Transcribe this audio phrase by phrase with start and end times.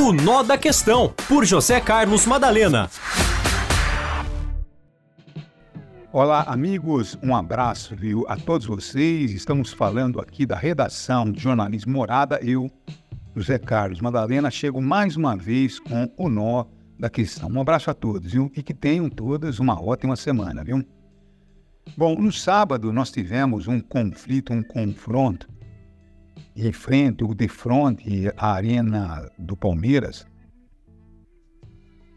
[0.00, 2.88] O Nó da Questão, por José Carlos Madalena.
[6.12, 9.32] Olá, amigos, um abraço, viu, a todos vocês.
[9.32, 12.38] Estamos falando aqui da redação de Jornalismo Morada.
[12.44, 12.70] Eu,
[13.34, 17.48] José Carlos Madalena, chego mais uma vez com o Nó da Questão.
[17.50, 20.80] Um abraço a todos, viu, e que tenham todas uma ótima semana, viu?
[21.96, 25.48] Bom, no sábado nós tivemos um conflito, um confronto
[26.56, 30.26] em frente ou de frente à arena do Palmeiras,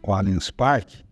[0.02, 1.04] o Allianz Parque,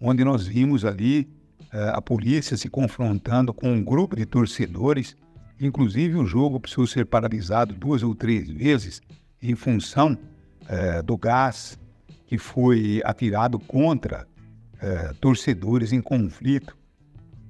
[0.00, 1.28] onde nós vimos ali
[1.72, 5.16] uh, a polícia se confrontando com um grupo de torcedores.
[5.60, 9.00] Inclusive, o jogo precisou ser paralisado duas ou três vezes
[9.40, 10.18] em função
[10.62, 11.78] uh, do gás
[12.26, 14.26] que foi atirado contra
[14.74, 16.76] uh, torcedores em conflito.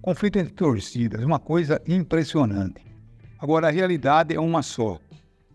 [0.02, 2.84] Conflito entre torcidas, uma coisa impressionante.
[3.38, 5.00] Agora, a realidade é uma só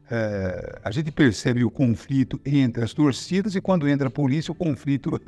[0.09, 4.55] é, a gente percebe o conflito entre as torcidas e quando entra a polícia o
[4.55, 5.19] conflito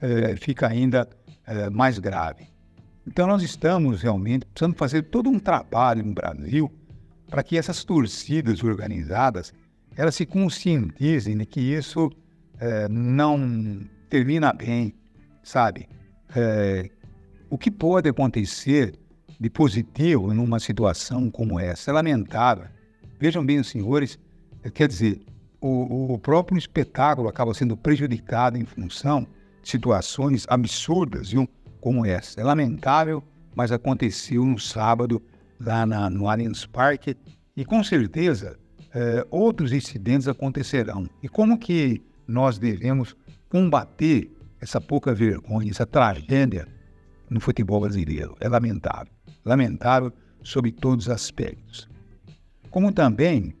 [0.00, 1.08] é, fica ainda
[1.46, 2.46] é, mais grave.
[3.06, 6.70] Então nós estamos realmente precisando fazer todo um trabalho no Brasil
[7.28, 9.52] para que essas torcidas organizadas
[9.96, 12.10] elas se conscientizem de que isso
[12.90, 14.94] não termina bem,
[15.42, 15.88] sabe?
[17.48, 18.94] O que pode acontecer
[19.38, 22.66] de positivo numa situação como essa é lamentável
[23.20, 24.18] Vejam bem, senhores,
[24.72, 25.20] quer dizer,
[25.60, 29.26] o, o próprio espetáculo acaba sendo prejudicado em função
[29.62, 31.46] de situações absurdas, viu?
[31.80, 32.40] como essa.
[32.40, 33.22] É lamentável,
[33.54, 35.22] mas aconteceu no sábado
[35.60, 37.16] lá na, no Allianz Parque
[37.56, 38.58] e com certeza
[38.94, 41.08] é, outros incidentes acontecerão.
[41.22, 43.16] E como que nós devemos
[43.48, 46.66] combater essa pouca vergonha, essa tragédia
[47.28, 48.36] no futebol brasileiro?
[48.40, 49.12] É lamentável.
[49.44, 50.12] Lamentável
[50.42, 51.88] sob todos os aspectos.
[52.70, 53.52] Como também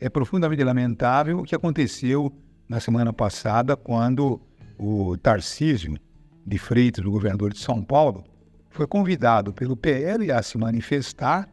[0.00, 2.32] é profundamente lamentável o que aconteceu
[2.68, 4.40] na semana passada, quando
[4.76, 5.96] o Tarcísio
[6.44, 8.24] de Freitas, o governador de São Paulo,
[8.68, 11.48] foi convidado pelo PL a se manifestar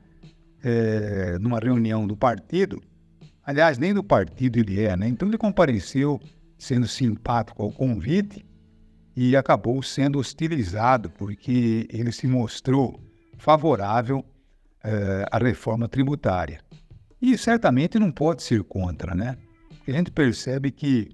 [0.64, 2.82] é, numa reunião do partido.
[3.46, 5.08] Aliás, nem do partido ele é, né?
[5.08, 6.20] Então ele compareceu
[6.58, 8.44] sendo simpático ao convite
[9.16, 13.00] e acabou sendo hostilizado porque ele se mostrou
[13.38, 14.26] favorável
[14.84, 16.60] é, à reforma tributária.
[17.24, 19.38] E certamente não pode ser contra, né?
[19.88, 21.08] A gente percebe que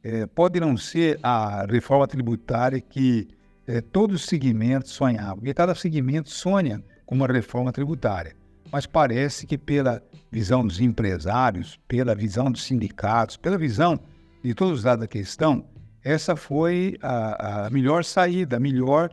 [0.00, 3.26] é, pode não ser a reforma tributária que
[3.66, 8.36] é, todos os segmentos sonhavam, porque cada segmento sonha com uma reforma tributária.
[8.70, 10.00] Mas parece que pela
[10.30, 13.98] visão dos empresários, pela visão dos sindicatos, pela visão
[14.44, 15.64] de todos os lados da questão,
[16.00, 19.10] essa foi a, a melhor saída, a melhor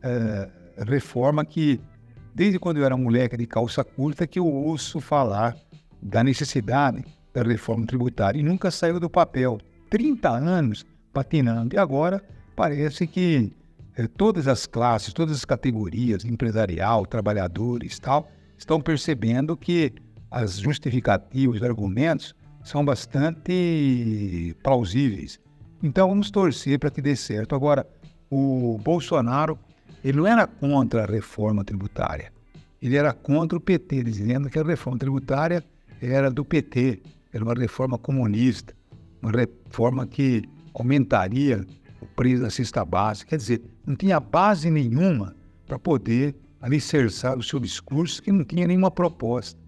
[0.00, 0.48] é,
[0.86, 1.80] reforma que,
[2.32, 5.56] desde quando eu era moleque de calça curta, que eu ouço falar
[6.06, 9.58] da necessidade da reforma tributária e nunca saiu do papel.
[9.90, 12.22] 30 anos patinando e agora
[12.54, 13.52] parece que
[13.96, 19.92] eh, todas as classes, todas as categorias, empresarial, trabalhadores, tal, estão percebendo que
[20.30, 22.34] as justificativas, os argumentos
[22.64, 25.38] são bastante plausíveis.
[25.82, 27.54] Então vamos torcer para que dê certo.
[27.54, 27.86] Agora,
[28.30, 29.58] o Bolsonaro,
[30.02, 32.32] ele não era contra a reforma tributária.
[32.80, 35.62] Ele era contra o PT, dizendo que a reforma tributária
[36.00, 37.02] era do PT,
[37.32, 38.74] era uma reforma comunista,
[39.22, 40.42] uma reforma que
[40.74, 41.66] aumentaria
[42.00, 43.30] o preço da cesta básica.
[43.30, 45.34] Quer dizer, não tinha base nenhuma
[45.66, 49.58] para poder alicerçar o seu discurso, que não tinha nenhuma proposta.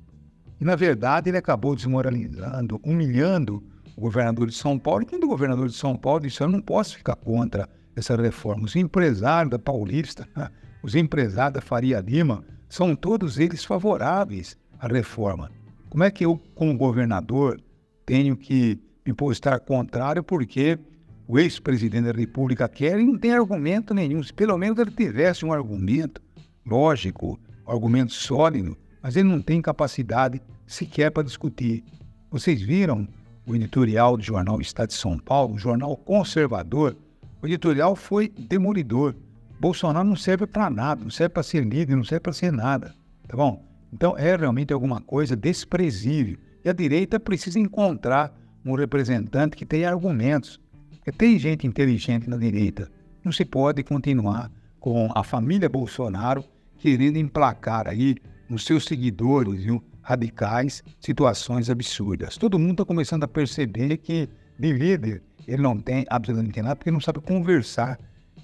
[0.60, 3.62] E, na verdade, ele acabou desmoralizando, humilhando
[3.96, 5.02] o governador de São Paulo.
[5.02, 8.64] E quando o governador de São Paulo disse: Eu não posso ficar contra essa reforma.
[8.64, 10.26] Os empresários da Paulista,
[10.82, 15.50] os empresários da Faria Lima, são todos eles favoráveis à reforma.
[15.90, 17.60] Como é que eu, como governador,
[18.04, 20.78] tenho que me postar contrário porque
[21.26, 24.22] o ex-presidente da República quer e não tem argumento nenhum.
[24.22, 26.22] Se pelo menos ele tivesse um argumento
[26.64, 31.84] lógico, um argumento sólido, mas ele não tem capacidade sequer para discutir.
[32.30, 33.06] Vocês viram
[33.46, 36.96] o editorial do jornal Estado de São Paulo, um jornal conservador?
[37.42, 39.14] O editorial foi demolidor.
[39.60, 42.94] Bolsonaro não serve para nada, não serve para ser líder, não serve para ser nada,
[43.26, 43.67] tá bom?
[43.92, 46.38] Então é realmente alguma coisa desprezível.
[46.64, 50.60] E a direita precisa encontrar um representante que tenha argumentos.
[50.90, 52.90] Porque tem gente inteligente na direita.
[53.24, 56.44] Não se pode continuar com a família Bolsonaro
[56.78, 58.16] querendo emplacar aí
[58.48, 62.36] nos seus seguidores viu, radicais situações absurdas.
[62.38, 66.90] Todo mundo está começando a perceber que de líder ele não tem absolutamente nada porque
[66.90, 67.98] não sabe conversar.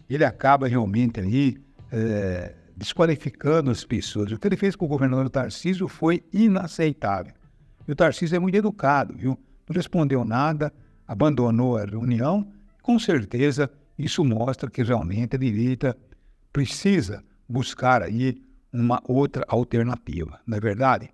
[0.08, 1.58] Ele acaba realmente ali
[1.90, 4.32] é, desqualificando as pessoas.
[4.32, 7.34] O que ele fez com o governador Tarcísio foi inaceitável.
[7.86, 9.38] E o Tarcísio é muito educado, viu?
[9.68, 10.72] Não respondeu nada,
[11.06, 12.50] abandonou a reunião.
[12.82, 15.96] Com certeza, isso mostra que realmente a direita
[16.52, 18.40] precisa buscar aí
[18.72, 21.10] uma outra alternativa, não é verdade?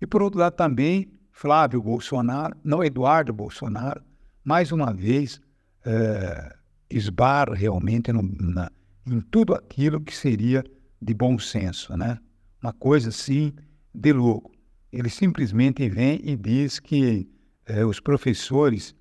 [0.00, 4.02] E por outro lado também, Flávio Bolsonaro, não Eduardo Bolsonaro,
[4.44, 5.40] mais uma vez
[5.84, 6.56] é,
[6.90, 8.70] esbarra realmente no, na,
[9.06, 10.64] em tudo aquilo que seria
[11.00, 12.18] de bom senso, né?
[12.62, 13.52] Uma coisa assim
[13.94, 14.52] de louco.
[14.92, 17.28] Ele simplesmente vem e diz que
[17.66, 18.94] é, os professores,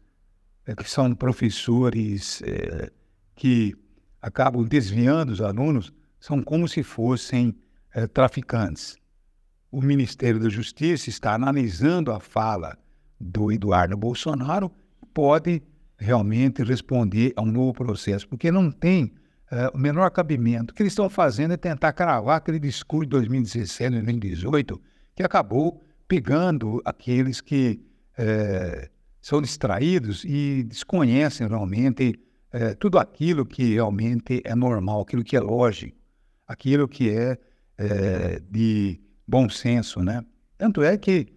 [0.66, 2.92] é, que são professores é,
[3.36, 3.76] que
[4.22, 7.56] acabam desviando os alunos, são como se fossem
[8.14, 8.96] traficantes.
[9.72, 12.78] O Ministério da Justiça está analisando a fala
[13.20, 14.72] do Eduardo Bolsonaro,
[15.14, 15.62] pode
[15.98, 19.12] realmente responder a um novo processo, porque não tem
[19.52, 20.72] uh, o menor cabimento.
[20.72, 24.82] O que eles estão fazendo é tentar cravar aquele discurso de 2017, 2018,
[25.16, 27.82] que acabou pegando aqueles que
[28.18, 28.90] uh,
[29.22, 32.20] são distraídos e desconhecem realmente
[32.54, 35.98] uh, tudo aquilo que realmente é normal, aquilo que é lógico,
[36.48, 37.38] aquilo que é
[38.52, 40.24] de bom senso, né?
[40.56, 41.34] Tanto é que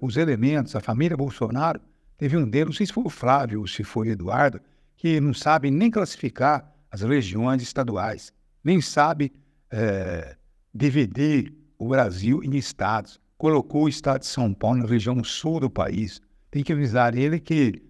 [0.00, 1.80] os elementos, a família Bolsonaro,
[2.22, 4.60] Teve um deles, não sei se foi o Flávio ou se foi o Eduardo,
[4.96, 9.32] que não sabe nem classificar as regiões estaduais, nem sabe
[9.70, 10.36] é,
[10.74, 13.18] dividir o Brasil em estados.
[13.38, 16.20] Colocou o estado de São Paulo na região sul do país.
[16.50, 17.82] Tem que avisar ele que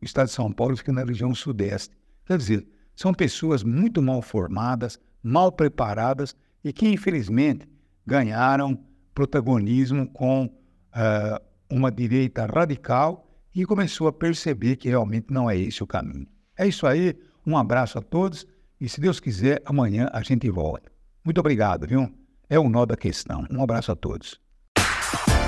[0.00, 1.96] o estado de São Paulo fica na região sudeste.
[2.26, 7.66] Quer dizer, são pessoas muito mal formadas, mal preparadas e que, infelizmente,
[8.06, 8.78] ganharam
[9.14, 15.82] protagonismo com uh, uma direita radical e começou a perceber que realmente não é esse
[15.82, 16.26] o caminho.
[16.56, 17.16] É isso aí,
[17.46, 18.46] um abraço a todos
[18.80, 20.90] e, se Deus quiser, amanhã a gente volta.
[21.24, 22.12] Muito obrigado, viu?
[22.48, 23.46] É o Nó da Questão.
[23.50, 24.40] Um abraço a todos.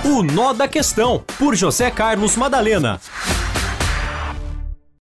[0.05, 3.01] O Nó da Questão, por José Carlos Madalena.